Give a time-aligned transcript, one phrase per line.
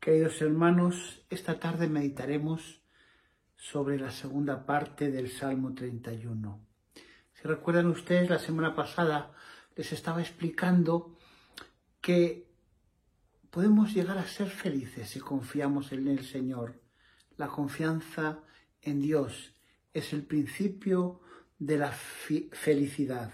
[0.00, 2.80] Queridos hermanos, esta tarde meditaremos
[3.56, 6.60] sobre la segunda parte del Salmo 31.
[7.34, 9.32] Si recuerdan ustedes, la semana pasada
[9.74, 11.16] les estaba explicando
[12.00, 12.46] que
[13.50, 16.80] podemos llegar a ser felices si confiamos en el Señor.
[17.36, 18.38] La confianza
[18.80, 19.52] en Dios
[19.92, 21.20] es el principio
[21.58, 23.32] de la felicidad.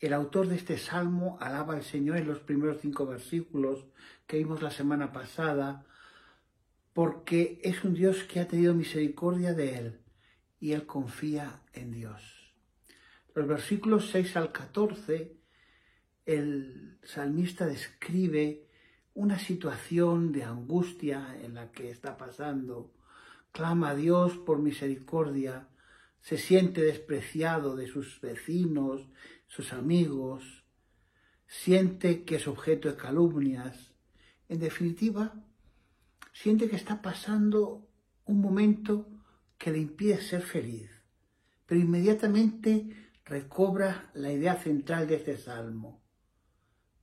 [0.00, 3.84] El autor de este salmo alaba al Señor en los primeros cinco versículos
[4.26, 5.86] que vimos la semana pasada,
[6.92, 10.00] porque es un Dios que ha tenido misericordia de él
[10.60, 12.54] y él confía en Dios.
[13.34, 15.36] Los versículos 6 al 14,
[16.26, 18.68] el salmista describe
[19.14, 22.92] una situación de angustia en la que está pasando,
[23.50, 25.68] clama a Dios por misericordia,
[26.20, 29.08] se siente despreciado de sus vecinos,
[29.46, 30.64] sus amigos,
[31.46, 33.94] siente que es objeto de calumnias.
[34.48, 35.34] En definitiva,
[36.32, 37.88] siente que está pasando
[38.26, 39.08] un momento
[39.56, 40.90] que le impide ser feliz,
[41.66, 46.02] pero inmediatamente recobra la idea central de este salmo.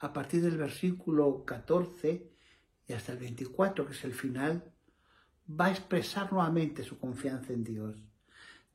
[0.00, 2.30] A partir del versículo 14
[2.86, 4.72] y hasta el 24, que es el final,
[5.48, 7.96] va a expresar nuevamente su confianza en Dios.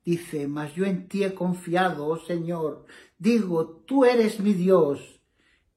[0.06, 2.86] Dice, mas yo en ti he confiado, oh Señor.
[3.18, 5.22] Digo, tú eres mi Dios.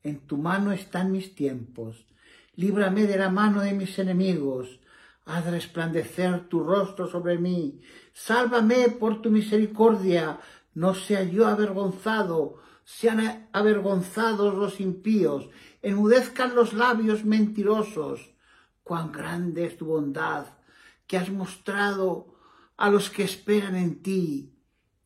[0.03, 2.07] En tu mano están mis tiempos.
[2.55, 4.81] Líbrame de la mano de mis enemigos.
[5.25, 7.81] Haz resplandecer tu rostro sobre mí.
[8.13, 10.41] Sálvame por tu misericordia.
[10.75, 12.59] No sea yo avergonzado.
[12.85, 15.49] Sean avergonzados los impíos.
[15.83, 18.35] Enmudezcan los labios mentirosos.
[18.83, 20.47] Cuán grande es tu bondad
[21.07, 22.36] que has mostrado
[22.77, 24.53] a los que esperan en ti.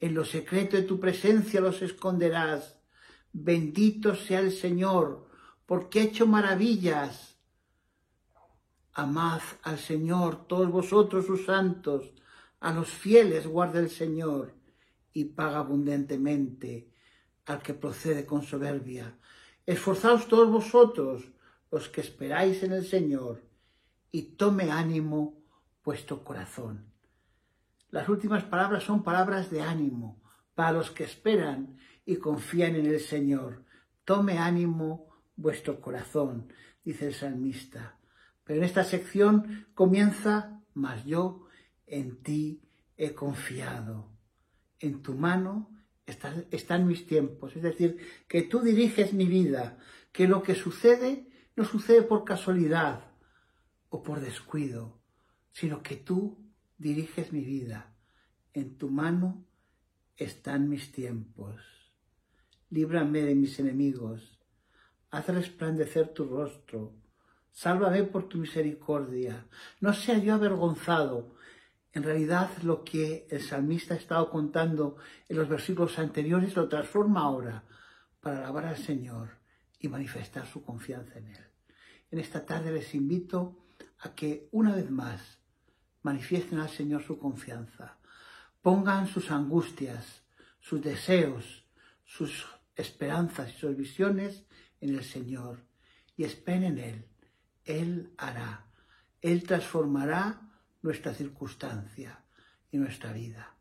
[0.01, 2.79] En lo secreto de tu presencia los esconderás.
[3.33, 5.29] Bendito sea el Señor,
[5.67, 7.37] porque ha hecho maravillas.
[8.93, 12.13] Amad al Señor, todos vosotros sus santos,
[12.59, 14.55] a los fieles guarda el Señor,
[15.13, 16.91] y paga abundantemente
[17.47, 19.17] al que procede con soberbia.
[19.65, 21.25] Esforzaos todos vosotros,
[21.71, 23.43] los que esperáis en el Señor,
[24.11, 25.43] y tome ánimo
[25.85, 26.91] vuestro corazón.
[27.91, 30.23] Las últimas palabras son palabras de ánimo
[30.55, 33.65] para los que esperan y confían en el Señor.
[34.05, 36.53] Tome ánimo vuestro corazón,
[36.85, 37.99] dice el salmista.
[38.45, 41.47] Pero en esta sección comienza, mas yo
[41.87, 42.63] en ti
[42.97, 44.13] he confiado.
[44.79, 45.71] En tu mano
[46.07, 47.57] están mis tiempos.
[47.57, 47.99] Es decir,
[48.29, 49.79] que tú diriges mi vida,
[50.13, 53.13] que lo que sucede no sucede por casualidad
[53.89, 55.01] o por descuido,
[55.53, 56.50] sino que tú
[56.81, 57.95] diriges mi vida.
[58.55, 59.45] En tu mano
[60.17, 61.61] están mis tiempos.
[62.71, 64.41] Líbrame de mis enemigos.
[65.11, 66.95] Haz resplandecer tu rostro.
[67.53, 69.47] Sálvame por tu misericordia.
[69.81, 71.37] No sea yo avergonzado.
[71.93, 74.97] En realidad lo que el salmista ha estado contando
[75.29, 77.65] en los versículos anteriores lo transforma ahora
[78.21, 79.29] para alabar al Señor
[79.79, 81.45] y manifestar su confianza en Él.
[82.11, 83.67] En esta tarde les invito
[83.99, 85.40] a que una vez más
[86.03, 87.97] manifiesten al Señor su confianza.
[88.63, 90.23] Pongan sus angustias,
[90.61, 91.65] sus deseos,
[92.05, 92.47] sus
[92.77, 94.45] esperanzas y sus visiones
[94.81, 95.65] en el Señor
[96.17, 97.05] y esperen en Él.
[97.65, 98.67] Él hará.
[99.21, 100.41] Él transformará
[100.83, 102.25] nuestra circunstancia
[102.71, 103.55] y nuestra vida.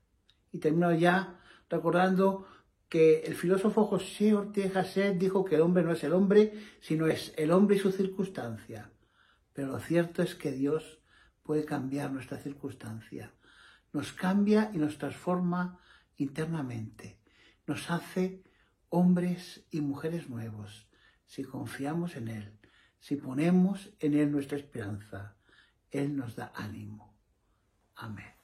[0.51, 1.39] Y termino ya
[1.69, 2.47] recordando
[2.88, 7.07] que el filósofo José Ortega Gasset dijo que el hombre no es el hombre, sino
[7.07, 8.89] es el hombre y su circunstancia.
[9.53, 10.98] Pero lo cierto es que Dios
[11.49, 13.33] puede cambiar nuestra circunstancia.
[13.91, 15.79] Nos cambia y nos transforma
[16.17, 17.17] internamente.
[17.65, 18.43] Nos hace
[18.89, 20.88] hombres y mujeres nuevos
[21.25, 22.59] si confiamos en Él,
[22.99, 25.38] si ponemos en Él nuestra esperanza.
[25.89, 27.17] Él nos da ánimo.
[27.95, 28.38] Amén.